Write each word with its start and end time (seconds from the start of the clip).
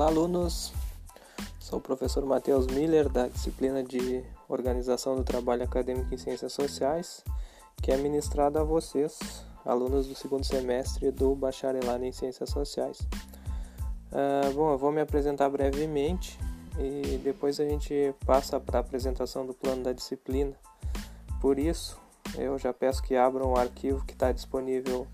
Olá, 0.00 0.08
alunos. 0.08 0.72
Sou 1.58 1.78
o 1.78 1.82
professor 1.82 2.24
Matheus 2.24 2.66
Miller, 2.68 3.06
da 3.10 3.28
disciplina 3.28 3.82
de 3.84 4.24
Organização 4.48 5.14
do 5.14 5.22
Trabalho 5.22 5.62
Acadêmico 5.62 6.14
em 6.14 6.16
Ciências 6.16 6.54
Sociais, 6.54 7.22
que 7.82 7.92
é 7.92 7.98
ministrada 7.98 8.62
a 8.62 8.64
vocês, 8.64 9.18
alunos 9.62 10.06
do 10.06 10.14
segundo 10.14 10.42
semestre 10.42 11.10
do 11.10 11.34
Bacharelado 11.34 12.02
em 12.02 12.12
Ciências 12.12 12.48
Sociais. 12.48 12.98
Uh, 14.10 14.50
bom, 14.54 14.72
eu 14.72 14.78
vou 14.78 14.90
me 14.90 15.02
apresentar 15.02 15.50
brevemente 15.50 16.38
e 16.78 17.18
depois 17.18 17.60
a 17.60 17.68
gente 17.68 18.14
passa 18.24 18.58
para 18.58 18.78
a 18.78 18.80
apresentação 18.80 19.44
do 19.44 19.52
plano 19.52 19.82
da 19.82 19.92
disciplina. 19.92 20.56
Por 21.42 21.58
isso, 21.58 22.00
eu 22.38 22.58
já 22.58 22.72
peço 22.72 23.02
que 23.02 23.16
abram 23.16 23.52
o 23.52 23.58
arquivo 23.58 24.02
que 24.06 24.14
está 24.14 24.32
disponível 24.32 25.06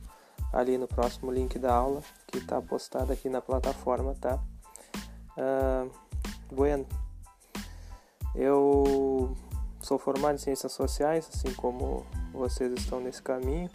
ali 0.52 0.78
no 0.78 0.86
próximo 0.86 1.32
link 1.32 1.58
da 1.58 1.74
aula, 1.74 2.04
que 2.28 2.38
está 2.38 2.62
postado 2.62 3.12
aqui 3.12 3.28
na 3.28 3.40
plataforma, 3.40 4.14
tá? 4.14 4.40
Uh, 5.36 5.90
bueno, 6.50 6.86
eu 8.34 9.36
sou 9.80 9.98
formado 9.98 10.36
em 10.36 10.38
Ciências 10.38 10.72
Sociais, 10.72 11.28
assim 11.32 11.52
como 11.54 12.06
vocês 12.32 12.72
estão 12.72 13.00
nesse 13.00 13.22
caminho. 13.22 13.70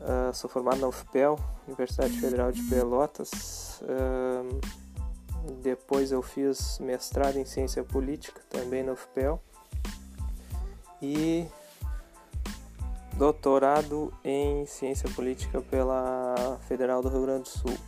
Uh, 0.00 0.32
sou 0.32 0.48
formado 0.48 0.80
na 0.80 0.88
UFPEL, 0.88 1.38
Universidade 1.66 2.18
Federal 2.18 2.50
de 2.50 2.62
Pelotas. 2.62 3.82
Uh, 3.82 4.60
depois 5.62 6.12
eu 6.12 6.22
fiz 6.22 6.78
mestrado 6.78 7.36
em 7.36 7.44
Ciência 7.44 7.84
Política, 7.84 8.40
também 8.48 8.82
na 8.82 8.92
UFPEL. 8.92 9.40
E 11.02 11.46
doutorado 13.14 14.12
em 14.24 14.64
Ciência 14.66 15.08
Política 15.10 15.60
pela 15.60 16.58
Federal 16.66 17.02
do 17.02 17.08
Rio 17.08 17.22
Grande 17.22 17.42
do 17.42 17.48
Sul. 17.48 17.78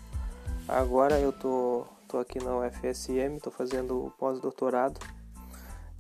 Agora 0.68 1.18
eu 1.18 1.32
tô, 1.32 1.86
tô 2.12 2.18
aqui 2.18 2.38
na 2.44 2.54
UFSM, 2.54 3.38
tô 3.42 3.50
fazendo 3.50 4.04
o 4.04 4.10
pós-doutorado 4.10 5.00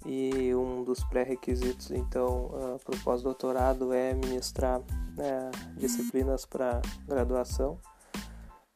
e 0.04 0.54
um 0.54 0.84
dos 0.84 1.02
pré-requisitos 1.04 1.90
então 1.90 2.50
uh, 2.52 2.78
para 2.84 2.94
o 2.94 3.00
pós-doutorado 3.00 3.94
é 3.94 4.12
ministrar 4.12 4.80
uh, 4.80 5.74
disciplinas 5.74 6.44
para 6.44 6.82
graduação 7.08 7.78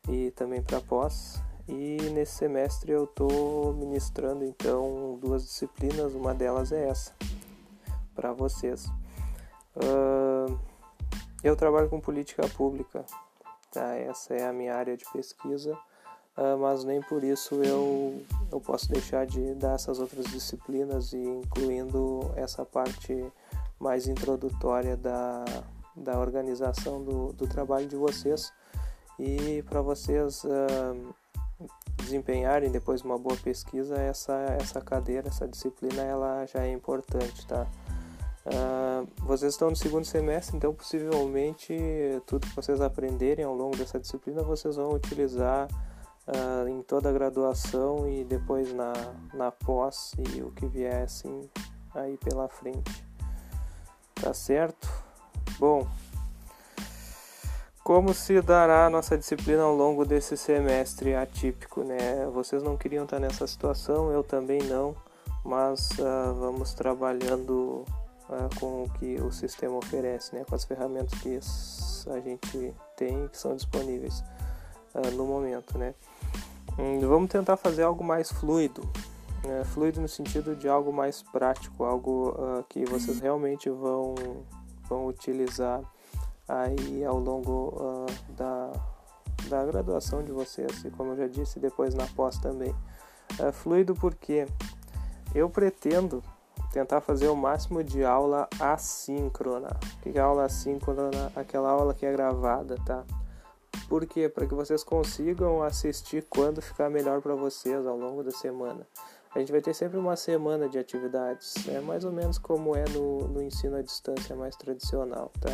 e 0.09 0.31
também 0.31 0.62
para 0.62 0.81
pós. 0.81 1.39
E 1.69 1.98
nesse 2.15 2.37
semestre 2.37 2.93
eu 2.93 3.05
estou 3.05 3.75
ministrando 3.75 4.43
então 4.43 5.19
duas 5.21 5.43
disciplinas, 5.43 6.15
uma 6.15 6.33
delas 6.33 6.73
é 6.73 6.89
essa 6.89 7.15
para 8.15 8.33
vocês. 8.33 8.87
Uh, 9.77 10.59
eu 11.45 11.55
trabalho 11.55 11.91
com 11.91 12.00
política 12.00 12.48
pública, 12.48 13.05
tá? 13.71 13.95
Essa 13.95 14.33
é 14.33 14.47
a 14.47 14.55
minha 14.55 14.75
área 14.75 14.97
de 14.97 15.05
pesquisa, 15.12 15.78
uh, 16.37 16.59
mas 16.59 16.84
nem 16.84 17.01
por 17.01 17.23
isso 17.25 17.56
eu, 17.62 18.23
eu 18.51 18.61
posso 18.61 18.89
deixar 18.91 19.27
de 19.27 19.55
dar 19.55 19.75
essas 19.75 19.98
outras 19.98 20.27
disciplinas 20.27 21.12
e 21.12 21.19
incluindo 21.19 22.31
essa 22.37 22.65
parte 22.65 23.25
mais 23.78 24.06
introdutória 24.06 24.97
da, 24.97 25.45
da 25.95 26.19
organização 26.19 27.03
do, 27.03 27.33
do 27.33 27.47
trabalho 27.47 27.87
de 27.87 27.97
vocês. 27.97 28.53
E 29.19 29.62
para 29.69 29.81
vocês 29.81 30.45
uh, 30.45 31.15
desempenharem 31.97 32.71
depois 32.71 33.03
uma 33.03 33.19
boa 33.19 33.37
pesquisa 33.37 33.97
essa 33.97 34.34
essa 34.61 34.81
cadeira 34.81 35.28
essa 35.28 35.48
disciplina 35.48 36.03
ela 36.03 36.45
já 36.47 36.62
é 36.65 36.71
importante 36.71 37.47
tá? 37.47 37.67
Uh, 38.47 39.09
vocês 39.25 39.55
estão 39.55 39.71
no 39.71 39.75
segundo 39.75 40.05
semestre, 40.05 40.56
então 40.56 40.73
possivelmente 40.73 41.75
tudo 42.27 42.47
que 42.47 42.55
vocês 42.55 42.81
aprenderem 42.81 43.45
ao 43.45 43.53
longo 43.53 43.77
dessa 43.77 43.98
disciplina 43.98 44.41
vocês 44.41 44.77
vão 44.77 44.93
utilizar 44.93 45.67
uh, 46.27 46.69
em 46.69 46.82
toda 46.82 47.08
a 47.08 47.12
graduação 47.12 48.09
e 48.09 48.25
depois 48.25 48.72
na, 48.72 48.92
na 49.34 49.50
pós 49.50 50.12
e 50.19 50.42
o 50.42 50.50
que 50.50 50.66
vier 50.66 51.03
assim 51.03 51.48
aí 51.94 52.16
pela 52.19 52.48
frente. 52.48 53.04
Tá 54.14 54.32
certo? 54.32 54.88
Bom, 55.59 55.86
como 57.86 58.12
se 58.12 58.41
dará 58.42 58.86
a 58.86 58.91
nossa 58.91 59.16
disciplina 59.16 59.62
ao 59.62 59.75
longo 59.75 60.04
desse 60.04 60.36
semestre 60.36 61.15
atípico, 61.15 61.84
né? 61.84 62.26
Vocês 62.32 62.62
não 62.62 62.76
queriam 62.76 63.04
estar 63.04 63.20
nessa 63.20 63.47
situação, 63.47 64.10
eu 64.10 64.25
também 64.25 64.60
não, 64.62 64.97
mas 65.44 65.91
uh, 65.92 66.34
vamos 66.34 66.75
trabalhando 66.75 67.84
uh, 68.28 68.59
com 68.59 68.82
o 68.82 68.91
que 68.98 69.20
o 69.20 69.31
sistema 69.31 69.76
oferece, 69.76 70.34
né, 70.34 70.44
com 70.44 70.54
as 70.54 70.65
ferramentas 70.65 71.16
que 71.20 71.38
a 72.10 72.20
gente 72.20 72.75
tem 72.97 73.28
que 73.28 73.38
são 73.38 73.54
disponíveis 73.54 74.25
uh, 74.94 75.10
no 75.12 75.25
momento. 75.25 75.78
Né. 75.78 75.94
Hum, 76.78 77.00
vamos 77.00 77.31
tentar 77.31 77.56
fazer 77.56 77.82
algo 77.82 78.04
mais 78.04 78.31
fluido, 78.31 78.82
né, 79.44 79.64
fluido 79.64 80.00
no 80.00 80.09
sentido 80.09 80.54
de 80.54 80.69
algo 80.69 80.92
mais 80.92 81.22
prático, 81.22 81.84
algo 81.84 82.31
uh, 82.31 82.64
que 82.69 82.84
vocês 82.84 83.19
realmente 83.20 83.70
vão, 83.70 84.14
vão 84.88 85.06
utilizar 85.06 85.81
aí 86.48 87.04
ao 87.04 87.19
longo 87.19 88.06
da, 88.36 88.70
da 89.48 89.65
graduação 89.65 90.22
de 90.22 90.31
vocês 90.31 90.84
e 90.84 90.91
como 90.91 91.12
eu 91.12 91.16
já 91.16 91.26
disse 91.26 91.59
depois 91.59 91.94
na 91.94 92.06
pós 92.06 92.38
também. 92.38 92.75
fluido 93.53 93.94
porque 93.94 94.47
eu 95.34 95.50
pretendo 95.50 96.22
tentar 96.72 97.00
fazer 97.00 97.28
o 97.28 97.36
máximo 97.36 97.82
de 97.82 98.04
aula 98.04 98.48
assíncrona. 98.60 99.69
O 99.69 100.03
que 100.03 100.19
é 100.19 100.20
aula 100.20 100.44
assíncrona? 100.44 101.32
Aquela 101.34 101.70
aula 101.70 101.94
que 101.94 102.04
é 102.04 102.12
gravada, 102.12 102.76
tá? 102.84 103.03
Por 103.88 104.04
quê? 104.06 104.28
Para 104.28 104.47
que 104.47 104.54
vocês 104.54 104.82
consigam 104.82 105.62
assistir 105.62 106.24
quando 106.28 106.60
ficar 106.60 106.91
melhor 106.91 107.20
para 107.20 107.34
vocês 107.34 107.86
ao 107.86 107.97
longo 107.97 108.22
da 108.22 108.30
semana. 108.30 108.86
A 109.34 109.38
gente 109.38 109.52
vai 109.52 109.60
ter 109.60 109.74
sempre 109.74 109.98
uma 109.98 110.16
semana 110.16 110.69
de 110.69 110.78
atividades, 110.78 111.69
é 111.69 111.78
mais 111.78 112.04
ou 112.04 112.10
menos 112.10 112.38
como 112.38 112.74
é 112.74 112.84
no, 112.88 113.28
no 113.28 113.42
ensino 113.42 113.76
à 113.76 113.82
distância 113.82 114.34
mais 114.34 114.56
tradicional, 114.56 115.30
tá? 115.38 115.50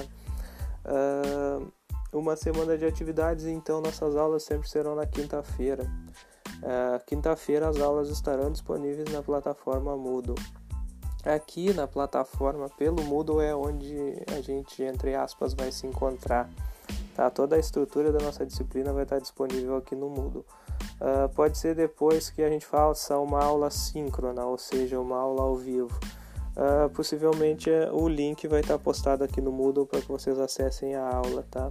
Uh, 0.85 1.73
uma 2.13 2.37
semana 2.37 2.79
de 2.79 2.85
atividades, 2.85 3.47
então 3.47 3.81
nossas 3.81 4.17
aulas 4.17 4.45
sempre 4.45 4.69
serão 4.69 4.95
na 4.95 5.05
quinta-feira. 5.05 5.85
Uh, 6.59 7.05
quinta-feira 7.07 7.67
as 7.69 7.81
aulas 7.81 8.09
estarão 8.09 8.53
disponíveis 8.53 9.11
na 9.11 9.21
plataforma 9.21 9.97
Moodle. 9.97 10.37
Aqui 11.25 11.73
na 11.73 11.89
plataforma 11.89 12.69
pelo 12.71 13.03
Moodle 13.03 13.41
é 13.41 13.55
onde 13.55 13.97
a 14.29 14.41
gente, 14.41 14.83
entre 14.83 15.15
aspas, 15.15 15.55
vai 15.55 15.73
se 15.73 15.87
encontrar. 15.87 16.49
Tá? 17.15 17.31
Toda 17.31 17.57
a 17.57 17.59
estrutura 17.59 18.11
da 18.11 18.25
nossa 18.25 18.45
disciplina 18.47 18.93
vai 18.93 19.03
estar 19.03 19.19
disponível 19.19 19.77
aqui 19.77 19.95
no 19.95 20.09
Moodle. 20.09 20.45
Uh, 21.01 21.29
pode 21.35 21.59
ser 21.59 21.75
depois 21.75 22.31
que 22.31 22.43
a 22.43 22.49
gente 22.49 22.65
faça 22.65 23.19
uma 23.19 23.43
aula 23.43 23.71
síncrona, 23.71 24.45
ou 24.45 24.57
seja, 24.57 24.99
uma 24.99 25.19
aula 25.19 25.43
ao 25.43 25.57
vivo. 25.57 25.99
Uh, 26.57 26.89
possivelmente 26.91 27.71
o 27.93 28.09
link 28.09 28.47
vai 28.47 28.61
estar 28.61 28.79
postado 28.79 29.25
aqui 29.25 29.41
no 29.41 29.51
Moodle 29.51 29.87
para 29.87 30.01
que 30.01 30.09
vocês 30.09 30.39
acessem 30.39 30.95
a 30.95 31.09
aula, 31.09 31.45
tá? 31.51 31.71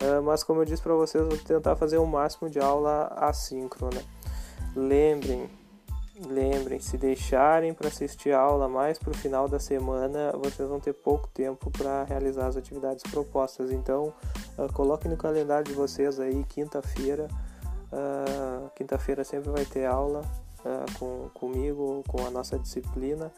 Uh, 0.00 0.22
mas 0.22 0.42
como 0.44 0.60
eu 0.60 0.64
disse 0.64 0.82
para 0.82 0.94
vocês, 0.94 1.26
vou 1.26 1.36
tentar 1.36 1.76
fazer 1.76 1.98
o 1.98 2.06
máximo 2.06 2.48
de 2.48 2.58
aula 2.58 3.06
assíncrona. 3.16 4.00
Lembrem 4.74 5.50
Se 6.80 6.96
deixarem 6.96 7.74
para 7.74 7.88
assistir 7.88 8.32
a 8.32 8.40
aula 8.40 8.68
mais 8.68 8.98
para 8.98 9.10
o 9.10 9.14
final 9.14 9.48
da 9.48 9.58
semana, 9.58 10.32
vocês 10.32 10.68
vão 10.68 10.78
ter 10.78 10.92
pouco 10.92 11.28
tempo 11.28 11.70
para 11.70 12.04
realizar 12.04 12.46
as 12.46 12.56
atividades 12.56 13.02
propostas. 13.10 13.70
Então, 13.70 14.12
uh, 14.56 14.72
coloquem 14.72 15.10
no 15.10 15.16
calendário 15.16 15.64
de 15.64 15.72
vocês 15.72 16.20
aí 16.20 16.44
quinta-feira. 16.44 17.28
Uh, 17.92 18.70
quinta-feira 18.74 19.24
sempre 19.24 19.50
vai 19.50 19.64
ter 19.64 19.86
aula 19.86 20.22
uh, 20.60 20.98
com, 20.98 21.30
comigo, 21.34 22.04
com 22.06 22.26
a 22.26 22.30
nossa 22.30 22.58
disciplina. 22.58 23.32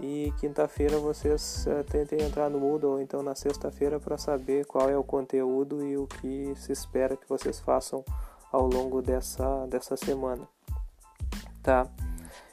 E 0.00 0.32
quinta-feira 0.38 0.98
vocês 0.98 1.66
tentem 1.90 2.22
entrar 2.22 2.48
no 2.48 2.60
Moodle 2.60 2.92
ou 2.92 3.00
então 3.00 3.20
na 3.20 3.34
sexta-feira 3.34 3.98
para 3.98 4.16
saber 4.16 4.64
qual 4.64 4.88
é 4.88 4.96
o 4.96 5.02
conteúdo 5.02 5.84
e 5.84 5.96
o 5.96 6.06
que 6.06 6.54
se 6.54 6.70
espera 6.70 7.16
que 7.16 7.28
vocês 7.28 7.58
façam 7.58 8.04
ao 8.52 8.68
longo 8.68 9.02
dessa, 9.02 9.66
dessa 9.66 9.96
semana. 9.96 10.48
Tá? 11.64 11.88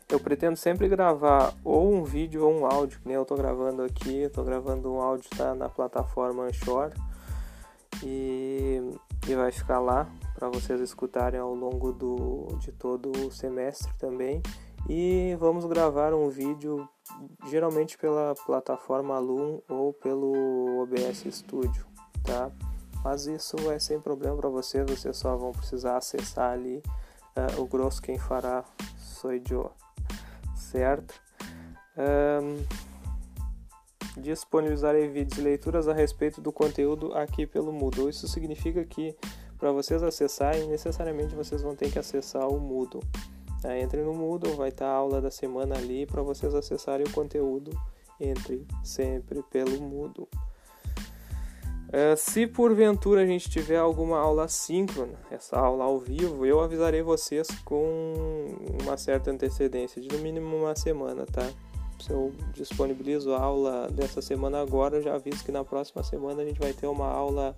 Eu 0.10 0.20
pretendo 0.20 0.56
sempre 0.56 0.88
gravar 0.88 1.54
ou 1.64 1.92
um 1.92 2.04
vídeo 2.04 2.46
ou 2.46 2.54
um 2.54 2.66
áudio, 2.66 3.00
que 3.00 3.08
nem 3.08 3.16
eu 3.16 3.24
estou 3.24 3.38
gravando 3.38 3.82
aqui, 3.82 4.30
tô 4.30 4.44
gravando 4.44 4.92
um 4.92 5.02
áudio 5.02 5.30
tá 5.36 5.56
na 5.56 5.68
plataforma 5.68 6.44
Anchor 6.44 6.92
e, 8.04 8.82
e 9.28 9.36
vai 9.36 9.52
ficar 9.52 9.80
lá 9.80 10.08
para 10.36 10.50
vocês 10.50 10.80
escutarem 10.80 11.40
ao 11.40 11.56
longo 11.56 11.92
do, 11.92 12.48
de 12.60 12.72
todo 12.72 13.12
o 13.12 13.32
semestre 13.32 13.92
também. 13.98 14.42
E 14.88 15.36
vamos 15.40 15.66
gravar 15.66 16.14
um 16.14 16.30
vídeo 16.30 16.88
geralmente 17.48 17.98
pela 17.98 18.36
plataforma 18.46 19.18
Loom 19.18 19.60
ou 19.68 19.92
pelo 19.94 20.84
OBS 20.84 21.26
Studio, 21.32 21.88
tá? 22.24 22.52
Mas 23.04 23.26
isso 23.26 23.56
é 23.72 23.80
sem 23.80 24.00
problema 24.00 24.38
para 24.38 24.50
vocês, 24.50 24.86
vocês 24.88 25.18
só 25.18 25.36
vão 25.36 25.52
precisar 25.52 25.98
acessar 25.98 26.52
ali 26.52 26.84
uh, 27.36 27.62
o 27.62 27.66
grosso 27.66 28.02
quem 28.02 28.20
fará 28.20 28.64
sou 28.98 29.34
eu 29.34 29.85
certo? 30.76 31.14
Um, 31.98 34.22
disponibilizar 34.22 34.94
vídeos 35.10 35.38
e 35.38 35.42
leituras 35.42 35.88
a 35.88 35.94
respeito 35.94 36.42
do 36.42 36.52
conteúdo 36.52 37.14
aqui 37.14 37.48
pelo 37.48 37.72
Moodle. 37.72 38.10
Isso 38.10 38.28
significa 38.28 38.84
que 38.84 39.16
Para 39.58 39.72
vocês 39.72 40.04
acessarem, 40.04 40.68
necessariamente 40.68 41.34
vocês 41.34 41.62
vão 41.62 41.76
ter 41.76 41.90
que 41.90 41.98
acessar 41.98 42.46
o 42.48 42.60
Moodle. 42.60 43.02
É, 43.64 43.80
entre 43.80 44.04
no 44.04 44.14
Moodle, 44.14 44.54
vai 44.56 44.68
estar 44.68 44.86
a 44.86 44.94
aula 44.94 45.22
da 45.22 45.32
semana 45.32 45.78
ali 45.78 46.06
para 46.06 46.22
vocês 46.22 46.54
acessarem 46.54 47.08
o 47.08 47.12
conteúdo. 47.12 47.72
Entre 48.20 48.68
sempre 48.84 49.42
pelo 49.44 49.82
Moodle. 49.82 50.28
É, 51.92 52.16
se 52.16 52.48
porventura 52.48 53.22
a 53.22 53.26
gente 53.26 53.50
tiver 53.50 53.78
alguma 53.78 54.18
aula 54.18 54.48
síncrona, 54.48 55.14
essa 55.30 55.58
aula 55.58 55.86
ao 55.86 56.00
vivo, 56.00 56.46
eu 56.46 56.60
avisarei 56.60 57.02
vocês 57.02 57.48
com 57.64 58.56
uma 58.82 58.98
certa 58.98 59.32
antecedência, 59.32 60.02
de 60.02 60.10
no 60.10 60.18
mínimo 60.20 60.56
uma 60.56 60.76
semana, 60.76 61.26
tá? 61.26 61.48
Se 62.00 62.12
eu 62.12 62.34
disponibilizo 62.54 63.34
a 63.34 63.40
aula 63.40 63.88
dessa 63.90 64.22
semana 64.22 64.62
agora, 64.62 64.98
eu 64.98 65.02
já 65.02 65.16
aviso 65.16 65.44
que 65.44 65.52
na 65.52 65.64
próxima 65.64 66.04
semana 66.04 66.42
a 66.42 66.46
gente 66.46 66.60
vai 66.60 66.74
ter 66.74 66.88
uma 66.88 67.08
aula 67.08 67.56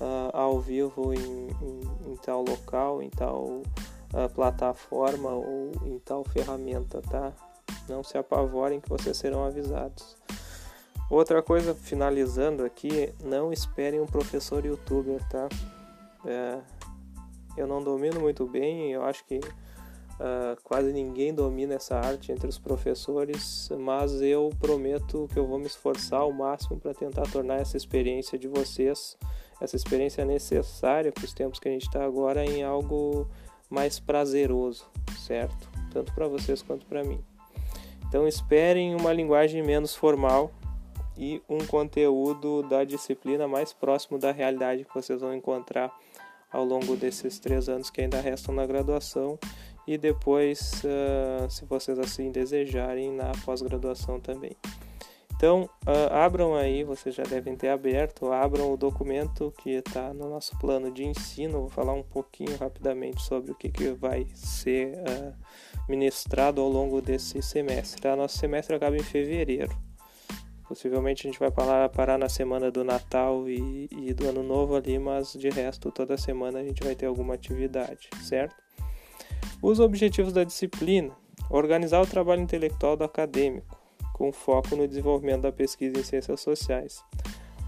uh, 0.00 0.36
ao 0.36 0.60
vivo 0.60 1.14
em, 1.14 1.18
em, 1.18 2.12
em, 2.12 2.16
tal 2.16 2.44
local, 2.44 3.02
em 3.02 3.08
tal 3.08 3.44
uh, 3.44 4.28
plataforma 4.34 5.30
ou 5.30 5.72
em 5.86 5.98
tal 6.00 6.22
ferramenta, 6.24 7.00
tá? 7.00 7.32
Não 7.88 8.04
se 8.04 8.18
apavorem 8.18 8.80
que 8.80 8.88
vocês 8.88 9.16
serão 9.16 9.44
avisados. 9.44 10.16
Outra 11.10 11.42
coisa, 11.42 11.74
finalizando 11.74 12.64
aqui, 12.64 13.14
não 13.24 13.50
esperem 13.50 13.98
um 13.98 14.06
professor 14.06 14.64
youtuber, 14.64 15.26
tá? 15.28 15.48
É, 16.26 16.58
eu 17.56 17.66
não 17.66 17.82
domino 17.82 18.20
muito 18.20 18.46
bem, 18.46 18.92
eu 18.92 19.02
acho 19.02 19.24
que 19.24 19.38
uh, 19.38 20.60
quase 20.62 20.92
ninguém 20.92 21.32
domina 21.32 21.74
essa 21.74 21.96
arte 21.96 22.30
entre 22.30 22.46
os 22.46 22.58
professores, 22.58 23.70
mas 23.78 24.20
eu 24.20 24.50
prometo 24.60 25.26
que 25.32 25.38
eu 25.38 25.46
vou 25.46 25.58
me 25.58 25.66
esforçar 25.66 26.20
ao 26.20 26.32
máximo 26.32 26.78
para 26.78 26.92
tentar 26.92 27.22
tornar 27.30 27.56
essa 27.56 27.78
experiência 27.78 28.38
de 28.38 28.46
vocês, 28.46 29.16
essa 29.62 29.76
experiência 29.76 30.26
necessária 30.26 31.10
para 31.10 31.24
os 31.24 31.32
tempos 31.32 31.58
que 31.58 31.68
a 31.68 31.72
gente 31.72 31.86
está 31.86 32.04
agora, 32.04 32.44
em 32.44 32.62
algo 32.62 33.26
mais 33.70 33.98
prazeroso, 33.98 34.86
certo? 35.18 35.68
Tanto 35.90 36.12
para 36.12 36.28
vocês 36.28 36.60
quanto 36.60 36.84
para 36.84 37.02
mim. 37.02 37.24
Então 38.08 38.28
esperem 38.28 38.94
uma 38.94 39.12
linguagem 39.12 39.62
menos 39.62 39.94
formal 39.94 40.50
e 41.18 41.42
um 41.48 41.58
conteúdo 41.66 42.62
da 42.62 42.84
disciplina 42.84 43.48
mais 43.48 43.72
próximo 43.72 44.18
da 44.18 44.30
realidade 44.30 44.84
que 44.84 44.94
vocês 44.94 45.20
vão 45.20 45.34
encontrar 45.34 45.92
ao 46.50 46.64
longo 46.64 46.96
desses 46.96 47.38
três 47.38 47.68
anos 47.68 47.90
que 47.90 48.00
ainda 48.00 48.20
restam 48.20 48.54
na 48.54 48.64
graduação 48.64 49.38
e 49.86 49.96
depois, 49.96 50.82
uh, 50.84 51.50
se 51.50 51.64
vocês 51.64 51.98
assim 51.98 52.30
desejarem, 52.30 53.10
na 53.10 53.32
pós-graduação 53.44 54.20
também. 54.20 54.52
Então, 55.34 55.70
uh, 55.86 56.12
abram 56.12 56.54
aí, 56.54 56.84
vocês 56.84 57.14
já 57.14 57.22
devem 57.22 57.56
ter 57.56 57.68
aberto, 57.68 58.30
abram 58.30 58.72
o 58.72 58.76
documento 58.76 59.52
que 59.58 59.70
está 59.70 60.12
no 60.12 60.28
nosso 60.28 60.58
plano 60.58 60.90
de 60.90 61.04
ensino. 61.04 61.60
Vou 61.60 61.68
falar 61.68 61.94
um 61.94 62.02
pouquinho 62.02 62.56
rapidamente 62.58 63.22
sobre 63.22 63.52
o 63.52 63.54
que, 63.54 63.70
que 63.70 63.92
vai 63.92 64.26
ser 64.34 64.98
uh, 64.98 65.34
ministrado 65.88 66.60
ao 66.60 66.68
longo 66.68 67.00
desse 67.00 67.40
semestre. 67.40 68.02
Tá? 68.02 68.16
Nosso 68.16 68.36
semestre 68.36 68.74
acaba 68.74 68.96
em 68.96 69.02
fevereiro. 69.02 69.87
Possivelmente 70.68 71.26
a 71.26 71.30
gente 71.30 71.40
vai 71.40 71.50
parar, 71.50 71.88
parar 71.88 72.18
na 72.18 72.28
semana 72.28 72.70
do 72.70 72.84
Natal 72.84 73.48
e, 73.48 73.88
e, 73.90 74.12
do 74.12 74.28
Ano 74.28 74.42
Novo 74.42 74.76
ali, 74.76 74.98
mas 74.98 75.32
de 75.32 75.48
resto 75.48 75.90
toda 75.90 76.18
semana 76.18 76.58
a 76.58 76.62
gente 76.62 76.84
vai 76.84 76.94
ter 76.94 77.06
alguma 77.06 77.34
atividade, 77.34 78.10
certo? 78.22 78.54
Os 79.62 79.80
objetivos 79.80 80.32
da 80.32 80.44
disciplina: 80.44 81.16
organizar 81.48 82.02
o 82.02 82.06
trabalho 82.06 82.42
intelectual 82.42 82.98
do 82.98 83.04
acadêmico, 83.04 83.80
com 84.12 84.30
foco 84.30 84.76
no 84.76 84.86
desenvolvimento 84.86 85.42
da 85.42 85.52
pesquisa 85.52 85.98
em 85.98 86.02
ciências 86.02 86.40
sociais 86.40 87.02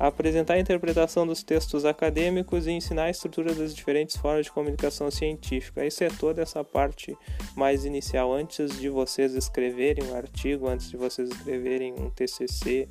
apresentar 0.00 0.54
a 0.54 0.58
interpretação 0.58 1.26
dos 1.26 1.42
textos 1.42 1.84
acadêmicos 1.84 2.66
e 2.66 2.70
ensinar 2.70 3.04
a 3.04 3.10
estrutura 3.10 3.52
das 3.52 3.74
diferentes 3.74 4.16
formas 4.16 4.46
de 4.46 4.50
comunicação 4.50 5.10
científica. 5.10 5.84
Isso 5.84 6.02
é 6.02 6.08
toda 6.08 6.40
essa 6.40 6.64
parte 6.64 7.14
mais 7.54 7.84
inicial, 7.84 8.32
antes 8.32 8.78
de 8.78 8.88
vocês 8.88 9.34
escreverem 9.34 10.10
um 10.10 10.16
artigo, 10.16 10.68
antes 10.68 10.88
de 10.88 10.96
vocês 10.96 11.28
escreverem 11.28 11.92
um 11.92 12.08
TCC, 12.08 12.88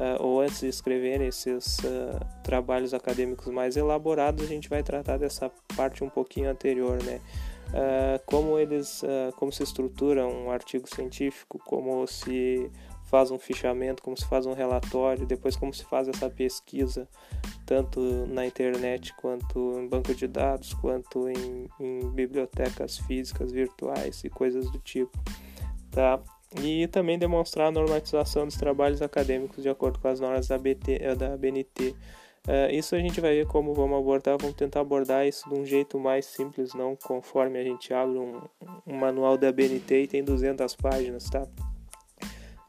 uh, 0.00 0.02
ah, 0.02 0.16
ou 0.18 0.40
antes 0.40 0.60
de 0.60 0.68
escreverem 0.68 1.28
esses 1.28 1.78
uh, 1.80 2.24
trabalhos 2.42 2.94
acadêmicos 2.94 3.52
mais 3.52 3.76
elaborados, 3.76 4.42
a 4.42 4.48
gente 4.48 4.70
vai 4.70 4.82
tratar 4.82 5.18
dessa 5.18 5.50
parte 5.76 6.02
um 6.02 6.08
pouquinho 6.08 6.48
anterior, 6.48 7.02
né? 7.02 7.20
Uh, 7.68 8.22
como 8.24 8.58
eles, 8.58 9.02
como 9.36 9.52
se 9.52 9.62
estrutura 9.62 10.26
um 10.26 10.50
artigo 10.52 10.88
científico, 10.88 11.58
como 11.58 12.06
se 12.06 12.70
faz 13.06 13.30
um 13.30 13.38
fichamento, 13.38 14.02
como 14.02 14.16
se 14.16 14.26
faz 14.26 14.46
um 14.46 14.52
relatório, 14.52 15.26
depois 15.26 15.56
como 15.56 15.72
se 15.72 15.84
faz 15.84 16.08
essa 16.08 16.28
pesquisa, 16.28 17.08
tanto 17.64 18.00
na 18.26 18.44
internet 18.44 19.14
quanto 19.14 19.78
em 19.78 19.88
banco 19.88 20.14
de 20.14 20.26
dados, 20.26 20.74
quanto 20.74 21.28
em, 21.28 21.68
em 21.80 22.08
bibliotecas 22.10 22.98
físicas, 22.98 23.52
virtuais 23.52 24.22
e 24.24 24.28
coisas 24.28 24.70
do 24.70 24.78
tipo, 24.78 25.16
tá? 25.90 26.20
E 26.62 26.86
também 26.88 27.18
demonstrar 27.18 27.68
a 27.68 27.70
normatização 27.70 28.46
dos 28.46 28.56
trabalhos 28.56 29.02
acadêmicos 29.02 29.62
de 29.62 29.68
acordo 29.68 29.98
com 29.98 30.08
as 30.08 30.20
normas 30.20 30.48
da, 30.48 30.58
BT, 30.58 30.98
eh, 31.00 31.14
da 31.14 31.36
BNT. 31.36 31.90
Uh, 31.90 31.94
eh, 32.48 32.76
isso 32.76 32.94
a 32.94 32.98
gente 32.98 33.20
vai 33.20 33.34
ver 33.34 33.46
como 33.46 33.74
vamos 33.74 33.98
abordar, 33.98 34.36
vamos 34.38 34.56
tentar 34.56 34.80
abordar 34.80 35.26
isso 35.26 35.48
de 35.48 35.58
um 35.58 35.66
jeito 35.66 35.98
mais 35.98 36.24
simples, 36.26 36.72
não 36.74 36.96
conforme 36.96 37.58
a 37.58 37.64
gente 37.64 37.92
abre 37.92 38.18
um, 38.18 38.40
um 38.86 38.96
manual 38.96 39.36
da 39.36 39.50
BNT 39.50 40.02
e 40.02 40.06
tem 40.06 40.24
200 40.24 40.74
páginas, 40.76 41.28
tá? 41.28 41.46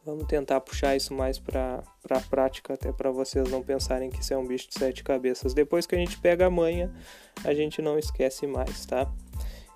Vamos 0.08 0.24
tentar 0.24 0.58
puxar 0.62 0.96
isso 0.96 1.12
mais 1.12 1.38
para 1.38 1.82
a 2.08 2.20
prática, 2.30 2.72
até 2.72 2.90
para 2.90 3.10
vocês 3.10 3.50
não 3.50 3.62
pensarem 3.62 4.08
que 4.08 4.22
isso 4.22 4.32
é 4.32 4.38
um 4.38 4.46
bicho 4.46 4.66
de 4.66 4.78
sete 4.78 5.04
cabeças. 5.04 5.52
Depois 5.52 5.86
que 5.86 5.94
a 5.94 5.98
gente 5.98 6.18
pega 6.18 6.46
a 6.46 6.50
manha, 6.50 6.90
a 7.44 7.52
gente 7.52 7.82
não 7.82 7.98
esquece 7.98 8.46
mais, 8.46 8.86
tá? 8.86 9.06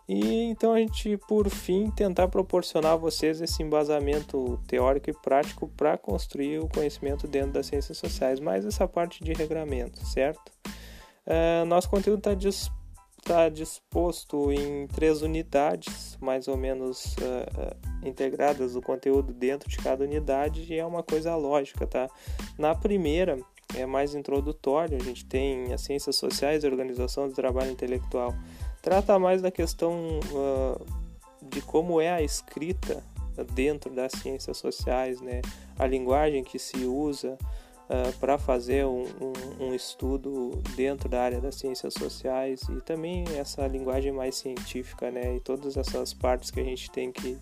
E 0.08 0.44
então 0.44 0.72
a 0.72 0.78
gente, 0.78 1.18
por 1.28 1.50
fim, 1.50 1.90
tentar 1.90 2.28
proporcionar 2.28 2.92
a 2.92 2.96
vocês 2.96 3.42
esse 3.42 3.62
embasamento 3.62 4.58
teórico 4.66 5.10
e 5.10 5.12
prático 5.12 5.68
para 5.68 5.98
construir 5.98 6.60
o 6.60 6.68
conhecimento 6.68 7.28
dentro 7.28 7.52
das 7.52 7.66
ciências 7.66 7.98
sociais, 7.98 8.40
mais 8.40 8.64
essa 8.64 8.88
parte 8.88 9.22
de 9.22 9.34
regramento, 9.34 10.02
certo? 10.06 10.50
Uh, 11.26 11.66
nosso 11.66 11.90
conteúdo 11.90 12.20
está 12.20 12.32
disponível 12.32 12.82
está 13.22 13.48
disposto 13.48 14.50
em 14.50 14.88
três 14.88 15.22
unidades, 15.22 16.18
mais 16.20 16.48
ou 16.48 16.56
menos 16.56 17.14
uh, 17.18 17.91
integradas 18.02 18.74
o 18.76 18.82
conteúdo 18.82 19.32
dentro 19.32 19.68
de 19.68 19.76
cada 19.78 20.04
unidade 20.04 20.66
e 20.72 20.78
é 20.78 20.84
uma 20.84 21.02
coisa 21.02 21.34
lógica, 21.36 21.86
tá? 21.86 22.08
Na 22.58 22.74
primeira 22.74 23.38
é 23.74 23.86
mais 23.86 24.14
introdutório, 24.14 24.98
a 25.00 25.02
gente 25.02 25.24
tem 25.24 25.72
as 25.72 25.80
ciências 25.80 26.16
sociais 26.16 26.62
e 26.62 26.66
organização 26.66 27.28
do 27.28 27.34
trabalho 27.34 27.70
intelectual. 27.70 28.34
Trata 28.82 29.18
mais 29.18 29.40
da 29.40 29.50
questão 29.50 30.20
uh, 30.32 30.86
de 31.40 31.62
como 31.62 32.00
é 32.00 32.10
a 32.10 32.22
escrita 32.22 33.02
dentro 33.54 33.90
das 33.90 34.12
ciências 34.12 34.58
sociais, 34.58 35.20
né? 35.20 35.40
A 35.78 35.86
linguagem 35.86 36.44
que 36.44 36.58
se 36.58 36.84
usa, 36.84 37.38
uh, 37.92 38.12
para 38.18 38.38
fazer 38.38 38.86
um, 38.86 39.04
um, 39.04 39.66
um, 39.66 39.74
estudo 39.74 40.62
dentro 40.74 41.08
da 41.08 41.22
área 41.22 41.40
das 41.40 41.56
ciências 41.56 41.94
sociais 41.94 42.62
e 42.68 42.80
também 42.80 43.24
essa 43.36 43.66
linguagem 43.66 44.12
mais 44.12 44.36
científica, 44.36 45.10
né? 45.10 45.36
E 45.36 45.40
todas 45.40 45.76
essas 45.76 46.14
partes 46.14 46.50
que 46.50 46.60
a 46.60 46.64
gente 46.64 46.90
tem 46.90 47.12
que 47.12 47.38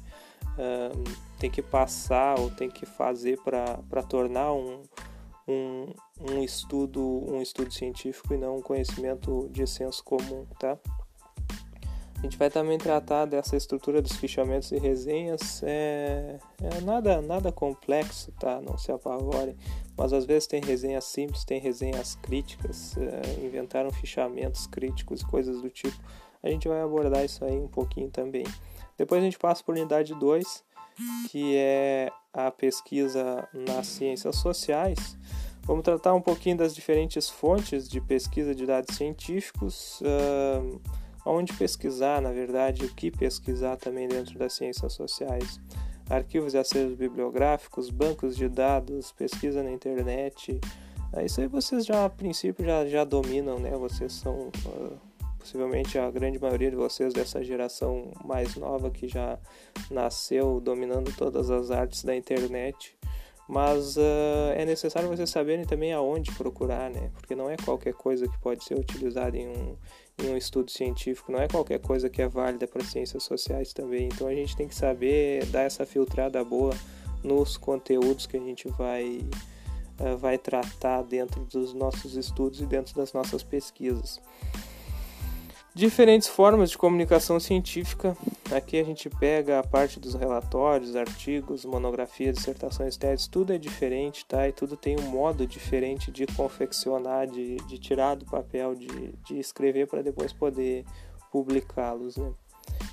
tem 1.38 1.50
que 1.50 1.62
passar 1.62 2.38
ou 2.38 2.50
tem 2.50 2.69
que 2.69 2.85
fazer 2.85 3.38
para 3.42 4.02
tornar 4.02 4.52
um, 4.52 4.83
um, 5.49 5.87
um 6.30 6.42
estudo 6.42 7.00
um 7.02 7.40
estudo 7.40 7.73
científico 7.73 8.35
e 8.35 8.37
não 8.37 8.59
um 8.59 8.62
conhecimento 8.62 9.49
de 9.50 9.66
senso 9.66 10.04
comum, 10.04 10.47
tá? 10.59 10.78
A 12.21 12.23
gente 12.23 12.37
vai 12.37 12.50
também 12.50 12.76
tratar 12.76 13.25
dessa 13.25 13.57
estrutura 13.57 14.02
dos 14.02 14.12
fichamentos 14.12 14.71
e 14.73 14.78
resenhas. 14.78 15.62
É, 15.62 16.38
é, 16.62 16.80
nada, 16.83 17.23
nada 17.23 17.50
complexo, 17.50 18.30
tá? 18.33 18.61
Não 18.61 18.76
se 18.76 18.92
apavorem. 18.92 19.57
Mas 19.97 20.12
às 20.12 20.26
vezes 20.26 20.47
tem 20.47 20.61
resenhas 20.61 21.04
simples, 21.04 21.45
tem 21.47 21.59
resenhas 21.59 22.16
críticas. 22.16 22.95
É, 22.99 23.42
inventaram 23.42 23.90
fichamentos 23.90 24.66
críticos 24.66 25.23
e 25.23 25.26
coisas 25.26 25.62
do 25.62 25.71
tipo. 25.71 25.97
A 26.42 26.50
gente 26.50 26.69
vai 26.69 26.83
abordar 26.83 27.25
isso 27.25 27.42
aí 27.42 27.59
um 27.59 27.69
pouquinho 27.69 28.11
também. 28.11 28.45
Depois 29.00 29.23
a 29.23 29.25
gente 29.25 29.38
passa 29.38 29.64
por 29.64 29.75
unidade 29.75 30.14
2, 30.14 30.62
que 31.30 31.57
é 31.57 32.12
a 32.35 32.50
pesquisa 32.50 33.49
nas 33.54 33.87
ciências 33.87 34.37
sociais. 34.37 35.16
Vamos 35.62 35.85
tratar 35.85 36.12
um 36.12 36.21
pouquinho 36.21 36.59
das 36.59 36.75
diferentes 36.75 37.26
fontes 37.30 37.88
de 37.88 37.99
pesquisa 37.99 38.54
de 38.54 38.66
dados 38.66 38.95
científicos. 38.95 40.02
Uh, 40.02 40.78
onde 41.25 41.50
pesquisar, 41.54 42.21
na 42.21 42.30
verdade, 42.30 42.85
o 42.85 42.95
que 42.95 43.11
pesquisar 43.11 43.78
também 43.78 44.07
dentro 44.07 44.38
das 44.38 44.52
ciências 44.52 44.92
sociais. 44.92 45.59
Arquivos 46.11 46.52
e 46.52 46.59
acervos 46.59 46.95
bibliográficos, 46.95 47.88
bancos 47.88 48.37
de 48.37 48.50
dados, 48.50 49.12
pesquisa 49.12 49.62
na 49.62 49.71
internet. 49.71 50.61
É, 51.14 51.25
isso 51.25 51.40
aí 51.40 51.47
vocês 51.47 51.87
já, 51.87 52.04
a 52.04 52.11
princípio, 52.11 52.66
já, 52.66 52.85
já 52.85 53.02
dominam, 53.04 53.59
né? 53.59 53.71
Vocês 53.78 54.12
são 54.12 54.50
uh, 54.66 55.10
possivelmente 55.40 55.99
a 55.99 56.11
grande 56.11 56.38
maioria 56.38 56.70
de 56.70 56.76
vocês 56.76 57.12
dessa 57.12 57.42
geração 57.42 58.12
mais 58.25 58.54
nova 58.54 58.90
que 58.90 59.09
já 59.09 59.38
nasceu 59.90 60.61
dominando 60.61 61.11
todas 61.16 61.50
as 61.50 61.70
artes 61.70 62.04
da 62.04 62.14
internet. 62.14 62.97
mas 63.49 63.97
uh, 63.97 64.52
é 64.54 64.64
necessário 64.64 65.09
vocês 65.09 65.28
saberem 65.28 65.64
também 65.64 65.92
aonde 65.92 66.30
procurar, 66.32 66.88
né? 66.88 67.11
Porque 67.14 67.35
não 67.35 67.50
é 67.50 67.56
qualquer 67.56 67.94
coisa 67.94 68.28
que 68.28 68.38
pode 68.38 68.62
ser 68.62 68.78
utilizada 68.78 69.37
em 69.37 69.49
um, 69.49 69.76
em 70.23 70.30
um 70.30 70.37
estudo 70.37 70.70
científico, 70.70 71.32
não 71.32 71.40
é 71.40 71.49
qualquer 71.49 71.80
coisa 71.80 72.09
que 72.09 72.23
é 72.23 72.28
válida 72.28 72.68
para 72.68 72.85
ciências 72.85 73.25
sociais 73.25 73.73
também. 73.73 74.06
Então 74.06 74.28
a 74.28 74.35
gente 74.35 74.54
tem 74.54 74.68
que 74.68 74.75
saber 74.75 75.44
dar 75.47 75.62
essa 75.62 75.85
filtrada 75.85 76.44
boa 76.44 76.73
nos 77.25 77.56
conteúdos 77.56 78.25
que 78.25 78.37
a 78.37 78.40
gente 78.40 78.68
vai, 78.68 79.26
uh, 79.99 80.16
vai 80.16 80.38
tratar 80.38 81.02
dentro 81.02 81.44
dos 81.47 81.75
nossos 81.75 82.14
estudos 82.14 82.61
e 82.61 82.66
dentro 82.66 82.94
das 82.94 83.12
nossas 83.12 83.42
pesquisas. 83.42 84.20
Diferentes 85.73 86.27
formas 86.27 86.71
de 86.71 86.77
comunicação 86.77 87.39
científica. 87.39 88.17
Aqui 88.50 88.81
a 88.81 88.85
gente 88.85 89.09
pega 89.09 89.61
a 89.61 89.62
parte 89.62 90.00
dos 90.00 90.15
relatórios, 90.15 90.97
artigos, 90.97 91.65
monografias, 91.65 92.35
dissertações, 92.35 92.97
teses, 92.97 93.29
tudo 93.29 93.53
é 93.53 93.59
diferente, 93.59 94.27
tá? 94.27 94.49
E 94.49 94.53
tudo 94.53 94.77
tem 94.77 94.99
um 94.99 95.09
modo 95.09 95.47
diferente 95.47 96.11
de 96.11 96.27
confeccionar, 96.27 97.29
de, 97.29 97.57
de 97.69 97.79
tirar 97.79 98.17
do 98.17 98.25
papel, 98.25 98.75
de, 98.75 99.15
de 99.25 99.39
escrever 99.39 99.87
para 99.87 100.03
depois 100.03 100.33
poder 100.33 100.85
publicá-los, 101.31 102.17
né? 102.17 102.33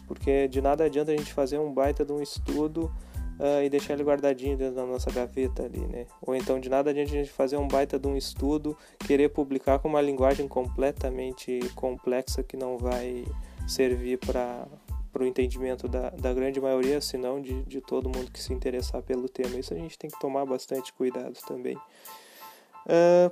Porque 0.08 0.48
de 0.48 0.62
nada 0.62 0.84
adianta 0.86 1.12
a 1.12 1.18
gente 1.18 1.34
fazer 1.34 1.58
um 1.58 1.74
baita 1.74 2.06
de 2.06 2.12
um 2.14 2.22
estudo 2.22 2.94
uh, 3.40 3.64
e 3.64 3.70
deixar 3.70 3.94
ele 3.94 4.04
guardadinho 4.04 4.58
dentro 4.58 4.76
da 4.76 4.86
nossa 4.86 5.12
gaveta 5.12 5.64
ali, 5.64 5.86
né? 5.88 6.06
Ou 6.22 6.36
então 6.36 6.60
de 6.60 6.70
nada 6.70 6.90
adianta 6.90 7.12
a 7.12 7.16
gente 7.16 7.30
fazer 7.30 7.58
um 7.58 7.68
baita 7.68 7.98
de 7.98 8.08
um 8.08 8.16
estudo, 8.16 8.78
querer 9.00 9.30
publicar 9.30 9.80
com 9.80 9.88
uma 9.88 10.02
linguagem 10.02 10.48
completamente 10.48 11.60
complexa 11.76 12.44
que 12.44 12.58
não 12.58 12.78
vai 12.78 13.26
servir 13.68 14.18
para 14.18 14.68
o 15.20 15.24
entendimento 15.24 15.88
da, 15.88 16.10
da 16.12 16.34
grande 16.34 16.62
maioria, 16.62 17.02
senão 17.02 17.42
de, 17.42 17.64
de 17.64 17.82
todo 17.82 18.10
mundo 18.10 18.32
que 18.32 18.42
se 18.42 18.54
interessar 18.54 19.02
pelo 19.02 19.28
tema. 19.28 19.58
Isso 19.58 19.74
a 19.74 19.78
gente 19.78 19.98
tem 19.98 20.10
que 20.10 20.20
tomar 20.20 20.46
bastante 20.46 20.94
cuidado 20.94 21.38
também. 21.48 21.78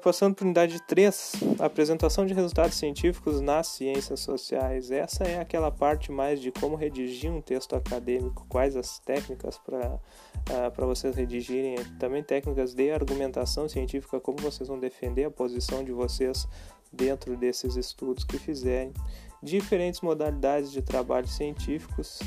Passando 0.03 0.35
para 0.35 0.43
a 0.43 0.47
unidade 0.47 0.81
3, 0.81 1.33
apresentação 1.59 2.25
de 2.25 2.33
resultados 2.33 2.75
científicos 2.75 3.39
nas 3.39 3.67
ciências 3.67 4.19
sociais. 4.19 4.91
Essa 4.91 5.23
é 5.23 5.39
aquela 5.39 5.71
parte 5.71 6.11
mais 6.11 6.41
de 6.41 6.51
como 6.51 6.75
redigir 6.75 7.31
um 7.31 7.41
texto 7.41 7.73
acadêmico, 7.73 8.45
quais 8.49 8.75
as 8.75 8.99
técnicas 8.99 9.57
para 9.57 9.95
uh, 9.95 10.85
vocês 10.85 11.15
redigirem, 11.15 11.77
também 11.97 12.21
técnicas 12.21 12.73
de 12.73 12.91
argumentação 12.91 13.69
científica, 13.69 14.19
como 14.19 14.39
vocês 14.39 14.67
vão 14.67 14.77
defender 14.77 15.23
a 15.23 15.31
posição 15.31 15.85
de 15.85 15.93
vocês 15.93 16.45
dentro 16.91 17.37
desses 17.37 17.77
estudos 17.77 18.25
que 18.25 18.37
fizerem. 18.37 18.93
Diferentes 19.41 20.01
modalidades 20.01 20.69
de 20.69 20.81
trabalhos 20.81 21.33
científicos, 21.33 22.19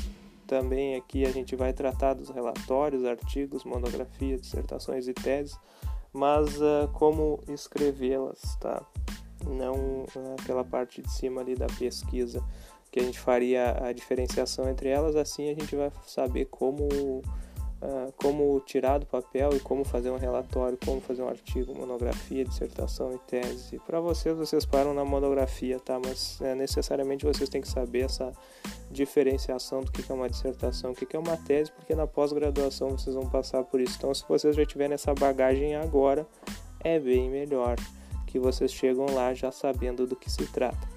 também 0.47 0.95
aqui 0.95 1.25
a 1.25 1.31
gente 1.31 1.55
vai 1.55 1.73
tratar 1.73 2.15
dos 2.15 2.29
relatórios, 2.29 3.05
artigos, 3.05 3.63
monografias, 3.63 4.41
dissertações 4.41 5.07
e 5.07 5.13
teses 5.13 5.55
mas 6.13 6.59
uh, 6.59 6.87
como 6.93 7.39
escrevê-las, 7.47 8.55
tá? 8.59 8.85
Não 9.45 10.03
uh, 10.03 10.35
aquela 10.39 10.63
parte 10.63 11.01
de 11.01 11.11
cima 11.11 11.41
ali 11.41 11.55
da 11.55 11.67
pesquisa 11.67 12.43
que 12.91 12.99
a 12.99 13.03
gente 13.03 13.19
faria 13.19 13.77
a 13.83 13.93
diferenciação 13.93 14.67
entre 14.67 14.89
elas, 14.89 15.15
assim 15.15 15.49
a 15.49 15.53
gente 15.53 15.75
vai 15.75 15.91
saber 16.05 16.45
como 16.45 17.21
uh, 17.81 18.11
como 18.17 18.59
tirar 18.61 18.99
do 18.99 19.05
papel 19.05 19.55
e 19.55 19.59
como 19.59 19.83
fazer 19.83 20.09
um 20.09 20.17
relatório, 20.17 20.77
como 20.83 21.01
fazer 21.01 21.21
um 21.21 21.27
artigo, 21.27 21.75
monografia, 21.75 22.45
dissertação 22.45 23.13
e 23.13 23.17
tese. 23.19 23.79
Para 23.85 23.99
vocês, 23.99 24.35
vocês 24.37 24.65
param 24.65 24.93
na 24.93 25.05
monografia, 25.05 25.79
tá? 25.79 25.99
Mas 26.03 26.39
é, 26.41 26.55
necessariamente 26.55 27.25
vocês 27.25 27.49
têm 27.49 27.61
que 27.61 27.67
saber 27.67 28.05
essa 28.05 28.31
diferenciação 28.91 29.81
do 29.81 29.91
que 29.91 30.09
é 30.11 30.15
uma 30.15 30.29
dissertação, 30.29 30.91
o 30.91 30.95
que 30.95 31.15
é 31.15 31.19
uma 31.19 31.37
tese, 31.37 31.71
porque 31.71 31.95
na 31.95 32.07
pós-graduação 32.07 32.89
vocês 32.91 33.15
vão 33.15 33.29
passar 33.29 33.63
por 33.63 33.79
isso. 33.79 33.95
Então, 33.97 34.13
se 34.13 34.23
vocês 34.27 34.55
já 34.55 34.65
tiverem 34.65 34.93
essa 34.93 35.13
bagagem 35.13 35.75
agora, 35.75 36.27
é 36.81 36.99
bem 36.99 37.29
melhor 37.29 37.75
que 38.25 38.39
vocês 38.39 38.71
chegam 38.71 39.05
lá 39.13 39.33
já 39.33 39.51
sabendo 39.51 40.05
do 40.05 40.15
que 40.15 40.29
se 40.29 40.45
trata. 40.47 40.87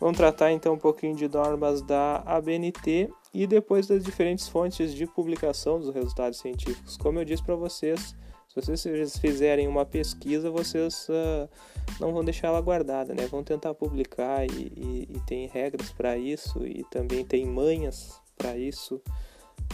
Vamos 0.00 0.16
tratar 0.16 0.52
então 0.52 0.74
um 0.74 0.78
pouquinho 0.78 1.14
de 1.14 1.28
normas 1.28 1.80
da 1.80 2.16
ABNT 2.26 3.10
e 3.34 3.46
depois 3.48 3.88
das 3.88 4.04
diferentes 4.04 4.46
fontes 4.48 4.94
de 4.94 5.06
publicação 5.06 5.80
dos 5.80 5.92
resultados 5.92 6.38
científicos. 6.38 6.96
Como 6.96 7.18
eu 7.18 7.24
disse 7.24 7.42
para 7.42 7.56
vocês, 7.56 8.14
se 8.48 8.54
vocês 8.54 9.18
fizerem 9.18 9.66
uma 9.66 9.84
pesquisa, 9.84 10.48
vocês 10.48 11.08
uh, 11.08 11.50
não 11.98 12.12
vão 12.12 12.24
deixar 12.24 12.48
ela 12.48 12.60
guardada, 12.60 13.12
né? 13.12 13.26
Vão 13.26 13.42
tentar 13.42 13.74
publicar 13.74 14.46
e, 14.46 14.72
e, 14.76 15.08
e 15.10 15.20
tem 15.26 15.48
regras 15.48 15.90
para 15.90 16.16
isso 16.16 16.64
e 16.64 16.84
também 16.84 17.24
tem 17.24 17.44
manhas 17.44 18.20
para 18.38 18.56
isso. 18.56 19.02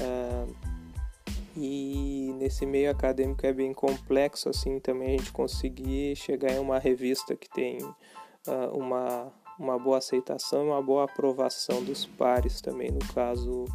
Uh, 0.00 0.80
e 1.54 2.32
nesse 2.38 2.64
meio 2.64 2.90
acadêmico 2.90 3.44
é 3.44 3.52
bem 3.52 3.74
complexo 3.74 4.48
assim 4.48 4.78
também 4.78 5.08
a 5.08 5.18
gente 5.18 5.32
conseguir 5.32 6.14
chegar 6.14 6.52
em 6.52 6.60
uma 6.60 6.78
revista 6.78 7.34
que 7.34 7.50
tem 7.50 7.82
uh, 7.82 8.72
uma 8.72 9.32
uma 9.60 9.78
boa 9.78 9.98
aceitação 9.98 10.64
e 10.64 10.68
uma 10.68 10.82
boa 10.82 11.04
aprovação 11.04 11.84
dos 11.84 12.06
pares 12.06 12.62
também, 12.62 12.90
no 12.90 13.06
caso 13.14 13.66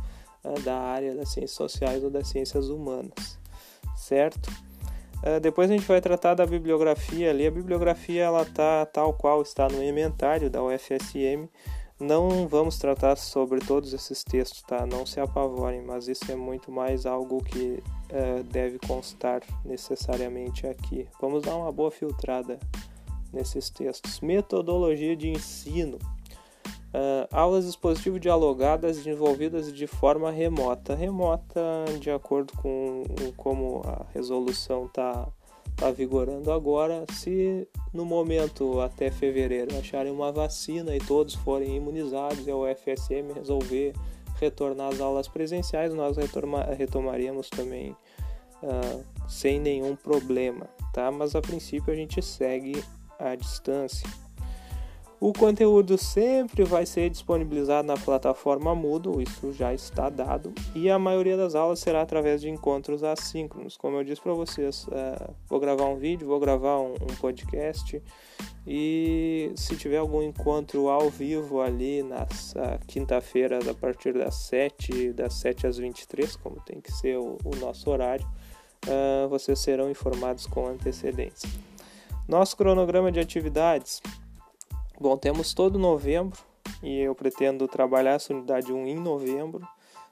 uh, 0.43 0.59
da 0.63 0.75
área 0.75 1.13
das 1.15 1.29
ciências 1.29 1.51
sociais 1.51 2.03
ou 2.03 2.09
das 2.09 2.27
ciências 2.27 2.69
humanas, 2.69 3.39
certo? 3.95 4.49
Uh, 5.17 5.39
depois 5.39 5.69
a 5.69 5.73
gente 5.73 5.87
vai 5.87 6.01
tratar 6.01 6.33
da 6.33 6.45
bibliografia 6.45 7.29
ali. 7.29 7.45
A 7.45 7.51
bibliografia 7.51 8.23
ela 8.23 8.43
tá 8.43 8.85
tal 8.85 9.13
qual 9.13 9.43
está 9.43 9.67
no 9.67 9.83
inventário 9.83 10.49
da 10.49 10.61
UFSM. 10.63 11.47
Não 11.97 12.45
vamos 12.47 12.77
tratar 12.77 13.15
sobre 13.15 13.59
todos 13.59 13.93
esses 13.93 14.23
textos, 14.23 14.61
tá? 14.63 14.85
Não 14.85 15.05
se 15.05 15.19
apavorem, 15.19 15.81
mas 15.81 16.09
isso 16.09 16.29
é 16.29 16.35
muito 16.35 16.69
mais 16.69 17.05
algo 17.05 17.41
que 17.41 17.81
uh, 18.09 18.43
deve 18.51 18.79
constar 18.79 19.41
necessariamente 19.63 20.67
aqui. 20.67 21.07
Vamos 21.21 21.43
dar 21.43 21.55
uma 21.55 21.71
boa 21.71 21.91
filtrada 21.91 22.59
nesses 23.31 23.69
textos. 23.69 24.19
Metodologia 24.19 25.15
de 25.15 25.29
ensino. 25.29 25.97
Uh, 26.95 27.27
aulas 27.29 27.65
dispositivo 27.65 28.17
dialogadas 28.17 28.97
desenvolvidas 28.97 29.73
de 29.73 29.85
forma 29.85 30.31
remota. 30.31 30.95
Remota 30.95 31.61
de 31.99 32.09
acordo 32.09 32.53
com 32.53 33.03
como 33.35 33.81
a 33.85 34.05
resolução 34.13 34.85
está 34.85 35.27
tá 35.75 35.91
vigorando 35.91 36.51
agora. 36.51 37.05
Se 37.11 37.67
no 37.93 38.05
momento 38.05 38.79
até 38.79 39.11
fevereiro 39.11 39.77
acharem 39.77 40.11
uma 40.11 40.31
vacina 40.31 40.95
e 40.95 40.99
todos 40.99 41.35
forem 41.35 41.75
imunizados 41.75 42.47
e 42.47 42.51
a 42.51 42.55
UFSM 42.55 43.33
resolver 43.35 43.93
retornar 44.39 44.93
às 44.93 44.99
aulas 44.99 45.27
presenciais, 45.27 45.93
nós 45.93 46.17
retomaríamos 46.77 47.49
também 47.49 47.95
uh, 48.63 49.03
sem 49.27 49.59
nenhum 49.59 49.95
problema, 49.95 50.67
tá? 50.93 51.11
Mas 51.11 51.35
a 51.35 51.41
princípio 51.41 51.91
a 51.91 51.95
gente 51.95 52.21
segue 52.21 52.83
à 53.19 53.35
distância. 53.35 54.07
O 55.19 55.31
conteúdo 55.31 55.97
sempre 55.97 56.63
vai 56.65 56.85
ser 56.85 57.09
disponibilizado 57.09 57.87
na 57.87 57.95
plataforma 57.95 58.75
Moodle, 58.75 59.23
isso 59.23 59.53
já 59.53 59.73
está 59.73 60.09
dado, 60.09 60.53
e 60.75 60.89
a 60.89 60.99
maioria 60.99 61.37
das 61.37 61.55
aulas 61.55 61.79
será 61.79 62.01
através 62.01 62.41
de 62.41 62.49
encontros 62.49 63.01
assíncronos. 63.01 63.77
Como 63.77 63.97
eu 63.97 64.03
disse 64.03 64.21
para 64.21 64.33
vocês, 64.33 64.85
uh, 64.87 65.33
vou 65.47 65.59
gravar 65.59 65.85
um 65.85 65.95
vídeo, 65.95 66.27
vou 66.27 66.39
gravar 66.39 66.79
um, 66.79 66.93
um, 66.93 67.15
podcast, 67.19 68.01
e 68.67 69.51
se 69.55 69.77
tiver 69.77 69.97
algum 69.97 70.21
encontro 70.21 70.89
ao 70.89 71.09
vivo 71.09 71.61
ali 71.61 72.03
nas 72.03 72.51
uh, 72.51 72.77
quinta-feiras 72.85 73.67
a 73.69 73.73
partir 73.73 74.13
das 74.13 74.35
7, 74.35 75.13
das 75.13 75.33
7 75.35 75.65
às 75.65 75.77
23, 75.77 76.35
como 76.35 76.57
tem 76.61 76.81
que 76.81 76.91
ser 76.91 77.17
o, 77.17 77.37
o 77.45 77.55
nosso 77.55 77.89
horário, 77.89 78.27
uh, 78.85 79.29
vocês 79.29 79.59
serão 79.59 79.89
informados 79.89 80.45
com 80.45 80.67
antecedência. 80.67 81.49
Nosso 82.27 82.57
cronograma 82.57 83.11
de 83.11 83.19
atividades. 83.19 84.01
Bom, 84.99 85.15
temos 85.15 85.53
todo 85.53 85.77
novembro 85.77 86.39
e 86.81 86.99
eu 86.99 87.13
pretendo 87.13 87.67
trabalhar 87.67 88.13
essa 88.13 88.33
unidade 88.33 88.73
1 88.73 88.87
em 88.87 88.95
novembro, 88.95 89.67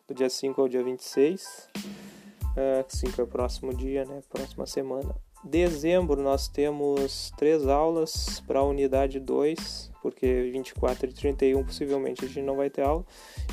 do 0.08 0.14
dia 0.14 0.30
5 0.30 0.62
ao 0.62 0.68
dia 0.68 0.84
26. 0.84 1.70
Uh, 1.76 2.86
5 2.88 3.20
é 3.20 3.24
o 3.24 3.28
próximo 3.28 3.74
dia, 3.74 4.06
né? 4.06 4.22
Próxima 4.30 4.68
semana. 4.68 5.16
Dezembro 5.44 6.22
nós 6.22 6.48
temos 6.48 7.32
três 7.38 7.68
aulas 7.68 8.42
para 8.48 8.60
a 8.60 8.64
unidade 8.64 9.20
2, 9.20 9.92
porque 10.02 10.50
24 10.54 11.10
e 11.10 11.14
31 11.14 11.66
possivelmente 11.66 12.24
a 12.24 12.28
gente 12.30 12.46
não 12.46 12.56
vai 12.56 12.70
ter 12.70 12.84
aula. 12.84 13.06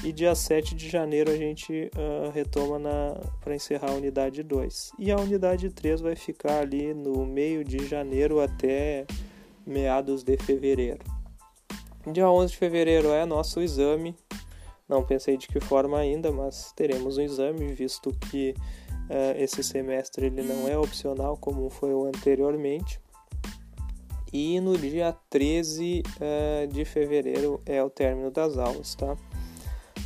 E 0.05 0.13
dia 0.13 0.35
7 0.35 0.77
de 0.77 0.89
janeiro 0.89 1.33
a 1.33 1.37
gente 1.37 1.91
uh, 1.97 2.31
retoma 2.31 2.79
para 3.41 3.57
encerrar 3.57 3.91
a 3.91 3.95
unidade 3.95 4.43
2. 4.45 4.93
E 5.01 5.11
a 5.11 5.17
unidade 5.17 5.69
3 5.69 6.01
vai 6.01 6.15
ficar 6.15 6.61
ali 6.61 6.95
no 6.95 7.27
meio 7.27 7.65
de 7.65 7.85
janeiro 7.85 8.41
até 8.41 9.05
meados 9.67 10.23
de 10.23 10.37
fevereiro. 10.37 11.01
Dia 12.13 12.31
11 12.31 12.53
de 12.53 12.59
fevereiro 12.59 13.09
é 13.09 13.27
nosso 13.27 13.61
exame. 13.61 14.15
Não 14.89 15.05
pensei 15.05 15.37
de 15.37 15.47
que 15.47 15.61
forma 15.61 15.99
ainda, 15.99 16.33
mas 16.33 16.73
teremos 16.73 17.19
um 17.19 17.23
exame, 17.23 17.73
visto 17.73 18.11
que 18.31 18.55
esse 19.37 19.63
semestre 19.63 20.27
ele 20.27 20.43
não 20.43 20.69
é 20.69 20.79
opcional 20.79 21.37
como 21.37 21.69
foi 21.71 21.93
o 21.93 22.05
anteriormente. 22.05 23.01
E 24.33 24.61
no 24.61 24.79
dia 24.79 25.17
13 25.29 26.03
uh, 26.03 26.03
eh, 26.21 26.69
de 26.69 26.85
fevereiro 26.85 27.61
é 27.67 27.83
o 27.83 27.91
término 27.91 28.31
das 28.31 28.57
aulas, 28.57 28.95
tá? 28.95 29.17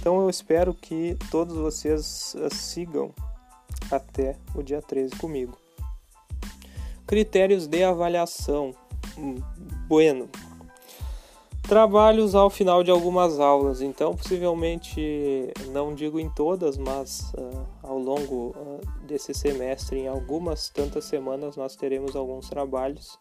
Então 0.01 0.19
eu 0.21 0.31
espero 0.31 0.73
que 0.73 1.15
todos 1.31 1.55
vocês 1.55 2.35
uh, 2.35 2.55
sigam 2.55 3.13
até 3.91 4.37
o 4.55 4.63
dia 4.63 4.81
13 4.81 5.17
comigo. 5.17 5.59
critérios 7.07 7.67
de 7.67 7.85
avaliação. 7.85 8.75
Hum, 9.19 9.37
bueno. 9.87 10.29
Trabalhos 11.69 12.35
ao 12.35 12.51
final 12.51 12.85
de 12.85 12.91
algumas 12.91 13.41
aulas, 13.41 13.81
então 13.81 14.15
possivelmente, 14.15 15.51
não 15.73 15.95
digo 15.95 16.21
em 16.21 16.29
todas, 16.29 16.77
mas 16.77 17.33
uh, 17.39 17.67
ao 17.83 17.99
longo 17.99 18.55
uh, 18.55 18.81
desse 19.07 19.33
semestre, 19.33 20.01
em 20.01 20.07
algumas 20.07 20.69
tantas 20.69 21.07
semanas, 21.07 21.57
nós 21.57 21.75
teremos 21.75 22.15
alguns 22.15 22.51
trabalhos 22.51 23.19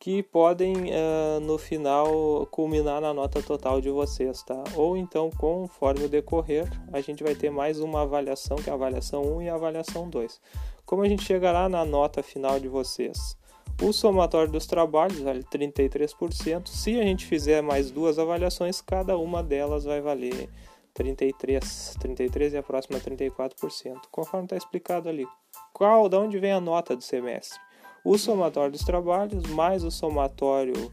que 0.00 0.20
podem 0.20 0.74
uh, 0.74 1.40
no 1.42 1.58
final 1.58 2.44
culminar 2.50 3.00
na 3.00 3.14
nota 3.14 3.40
total 3.40 3.80
de 3.80 3.88
vocês, 3.88 4.42
tá? 4.42 4.64
Ou 4.74 4.96
então, 4.96 5.30
conforme 5.38 6.06
o 6.06 6.08
decorrer, 6.08 6.68
a 6.92 7.00
gente 7.00 7.22
vai 7.22 7.36
ter 7.36 7.50
mais 7.50 7.78
uma 7.78 8.02
avaliação, 8.02 8.56
que 8.56 8.68
é 8.68 8.72
a 8.72 8.76
avaliação 8.76 9.22
1 9.36 9.42
e 9.42 9.48
a 9.48 9.54
avaliação 9.54 10.08
2. 10.08 10.40
Como 10.84 11.02
a 11.02 11.08
gente 11.08 11.22
chegará 11.22 11.68
na 11.68 11.84
nota 11.84 12.20
final 12.20 12.58
de 12.58 12.66
vocês? 12.66 13.38
O 13.82 13.92
somatório 13.92 14.52
dos 14.52 14.66
trabalhos 14.66 15.20
vale 15.20 15.42
33%. 15.42 16.68
Se 16.68 16.98
a 16.98 17.02
gente 17.02 17.26
fizer 17.26 17.62
mais 17.62 17.90
duas 17.90 18.18
avaliações, 18.18 18.80
cada 18.80 19.16
uma 19.16 19.42
delas 19.42 19.84
vai 19.84 20.00
valer 20.00 20.48
33, 20.94 21.96
33 21.98 22.52
e 22.54 22.56
a 22.58 22.62
próxima 22.62 23.00
34%, 23.00 24.02
conforme 24.10 24.46
está 24.46 24.56
explicado 24.56 25.08
ali. 25.08 25.26
Qual, 25.72 26.08
de 26.08 26.16
onde 26.16 26.38
vem 26.38 26.52
a 26.52 26.60
nota 26.60 26.94
do 26.94 27.02
semestre? 27.02 27.58
o 28.04 28.16
somatório 28.16 28.72
dos 28.72 28.84
trabalhos 28.84 29.46
mais 29.50 29.84
o 29.84 29.90
somatório 29.90 30.92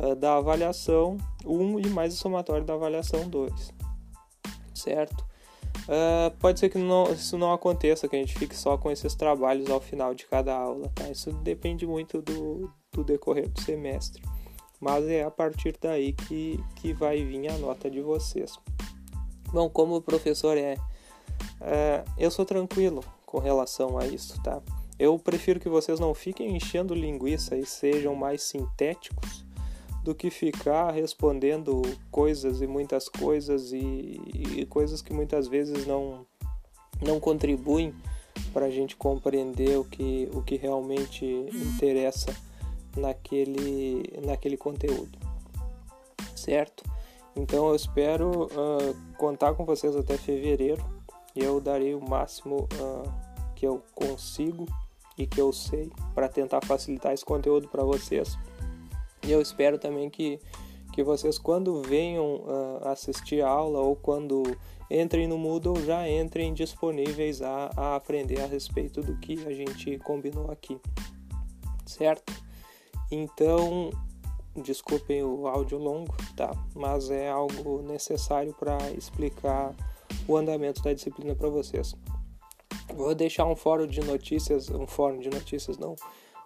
uh, 0.00 0.14
da 0.14 0.36
avaliação 0.36 1.16
1 1.44 1.80
e 1.80 1.88
mais 1.88 2.14
o 2.14 2.16
somatório 2.16 2.64
da 2.64 2.74
avaliação 2.74 3.28
2, 3.28 3.74
certo? 4.74 5.27
Uh, 5.84 6.36
pode 6.38 6.60
ser 6.60 6.68
que 6.68 6.78
não, 6.78 7.10
isso 7.12 7.38
não 7.38 7.52
aconteça, 7.52 8.08
que 8.08 8.16
a 8.16 8.18
gente 8.18 8.38
fique 8.38 8.56
só 8.56 8.76
com 8.76 8.90
esses 8.90 9.14
trabalhos 9.14 9.70
ao 9.70 9.80
final 9.80 10.14
de 10.14 10.26
cada 10.26 10.54
aula, 10.54 10.90
tá? 10.94 11.08
Isso 11.08 11.30
depende 11.32 11.86
muito 11.86 12.20
do, 12.20 12.70
do 12.92 13.04
decorrer 13.04 13.48
do 13.48 13.60
semestre, 13.60 14.22
mas 14.80 15.06
é 15.06 15.22
a 15.22 15.30
partir 15.30 15.76
daí 15.80 16.12
que, 16.12 16.62
que 16.76 16.92
vai 16.92 17.24
vir 17.24 17.48
a 17.48 17.58
nota 17.58 17.90
de 17.90 18.00
vocês. 18.00 18.58
Bom, 19.52 19.70
como 19.70 19.96
o 19.96 20.02
professor 20.02 20.58
é, 20.58 20.74
uh, 20.74 22.10
eu 22.18 22.30
sou 22.30 22.44
tranquilo 22.44 23.02
com 23.24 23.38
relação 23.38 23.98
a 23.98 24.06
isso, 24.06 24.42
tá? 24.42 24.60
Eu 24.98 25.18
prefiro 25.18 25.60
que 25.60 25.68
vocês 25.68 26.00
não 26.00 26.12
fiquem 26.12 26.56
enchendo 26.56 26.92
linguiça 26.92 27.56
e 27.56 27.64
sejam 27.64 28.14
mais 28.14 28.42
sintéticos 28.42 29.44
do 30.08 30.14
que 30.14 30.30
ficar 30.30 30.90
respondendo 30.90 31.82
coisas 32.10 32.62
e 32.62 32.66
muitas 32.66 33.10
coisas 33.10 33.72
e, 33.72 34.18
e 34.56 34.64
coisas 34.64 35.02
que 35.02 35.12
muitas 35.12 35.46
vezes 35.46 35.86
não, 35.86 36.24
não 36.98 37.20
contribuem 37.20 37.94
para 38.54 38.64
a 38.64 38.70
gente 38.70 38.96
compreender 38.96 39.78
o 39.78 39.84
que, 39.84 40.26
o 40.32 40.40
que 40.40 40.56
realmente 40.56 41.26
interessa 41.26 42.34
naquele, 42.96 44.02
naquele 44.24 44.56
conteúdo, 44.56 45.18
certo? 46.34 46.84
Então 47.36 47.68
eu 47.68 47.74
espero 47.74 48.44
uh, 48.46 49.14
contar 49.18 49.52
com 49.52 49.66
vocês 49.66 49.94
até 49.94 50.16
fevereiro 50.16 50.82
e 51.36 51.44
eu 51.44 51.60
darei 51.60 51.94
o 51.94 52.00
máximo 52.00 52.66
uh, 52.80 53.12
que 53.54 53.66
eu 53.66 53.82
consigo 53.94 54.64
e 55.18 55.26
que 55.26 55.38
eu 55.38 55.52
sei 55.52 55.92
para 56.14 56.30
tentar 56.30 56.64
facilitar 56.64 57.12
esse 57.12 57.26
conteúdo 57.26 57.68
para 57.68 57.84
vocês. 57.84 58.38
E 59.28 59.30
eu 59.30 59.42
espero 59.42 59.76
também 59.78 60.08
que, 60.08 60.40
que 60.90 61.04
vocês, 61.04 61.36
quando 61.36 61.82
venham 61.82 62.36
uh, 62.36 62.88
assistir 62.88 63.42
a 63.42 63.48
aula 63.50 63.78
ou 63.78 63.94
quando 63.94 64.42
entrem 64.90 65.28
no 65.28 65.36
Moodle, 65.36 65.84
já 65.84 66.08
entrem 66.08 66.54
disponíveis 66.54 67.42
a, 67.42 67.70
a 67.76 67.94
aprender 67.94 68.40
a 68.40 68.46
respeito 68.46 69.02
do 69.02 69.18
que 69.18 69.46
a 69.46 69.52
gente 69.52 69.98
combinou 69.98 70.50
aqui, 70.50 70.80
certo? 71.84 72.32
Então, 73.10 73.90
desculpem 74.56 75.22
o 75.22 75.46
áudio 75.46 75.76
longo, 75.76 76.16
tá? 76.34 76.50
Mas 76.74 77.10
é 77.10 77.28
algo 77.28 77.82
necessário 77.82 78.54
para 78.54 78.78
explicar 78.92 79.74
o 80.26 80.38
andamento 80.38 80.82
da 80.82 80.94
disciplina 80.94 81.34
para 81.34 81.50
vocês. 81.50 81.94
Vou 82.94 83.14
deixar 83.14 83.44
um 83.44 83.54
fórum 83.54 83.86
de 83.86 84.00
notícias, 84.00 84.70
um 84.70 84.86
fórum 84.86 85.18
de 85.18 85.28
notícias 85.28 85.76
não, 85.76 85.96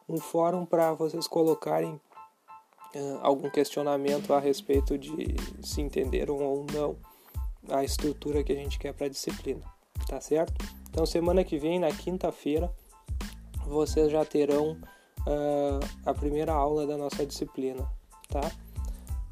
um 0.09 0.19
fórum 0.19 0.67
para 0.67 0.93
vocês 0.95 1.29
colocarem 1.29 2.01
uh, 2.95 3.19
algum 3.23 3.51
questionamento 3.51 4.33
a 4.33 4.41
respeito 4.41 4.99
de 4.99 5.35
se 5.63 5.81
entenderam 5.81 6.37
ou 6.37 6.67
não 6.73 6.97
a 7.71 7.85
estrutura 7.85 8.43
que 8.43 8.53
a 8.53 8.57
gente 8.57 8.79
quer 8.79 8.93
para 8.93 9.07
a 9.07 9.11
disciplina, 9.11 9.63
tá 10.09 10.21
certo? 10.21 10.55
Então 10.91 11.07
semana 11.07 11.45
que 11.45 11.59
vem, 11.59 11.79
na 11.79 11.91
quinta-feira, 11.91 12.73
vocês 13.67 14.11
já 14.11 14.25
terão 14.25 14.73
uh, 15.21 15.81
a 16.05 16.13
primeira 16.13 16.53
aula 16.53 16.87
da 16.87 16.97
nossa 16.97 17.25
disciplina, 17.25 17.89
tá? 18.29 18.51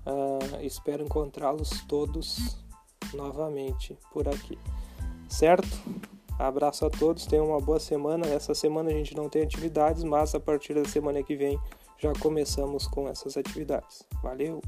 Uh, 0.06 0.64
espero 0.64 1.04
encontrá-los 1.04 1.84
todos 1.86 2.56
novamente 3.12 3.98
por 4.12 4.28
aqui, 4.28 4.58
certo? 5.28 5.68
Abraço 6.38 6.86
a 6.86 6.90
todos, 6.90 7.26
tenham 7.26 7.48
uma 7.48 7.60
boa 7.60 7.78
semana. 7.78 8.26
Essa 8.26 8.54
semana 8.54 8.88
a 8.88 8.94
gente 8.94 9.14
não 9.14 9.28
tem 9.28 9.42
atividades, 9.42 10.02
mas 10.02 10.34
a 10.34 10.40
partir 10.40 10.72
da 10.72 10.86
semana 10.86 11.22
que 11.22 11.36
vem 11.36 11.60
já 12.00 12.12
começamos 12.14 12.86
com 12.86 13.08
essas 13.08 13.36
atividades. 13.36 14.02
Valeu! 14.22 14.60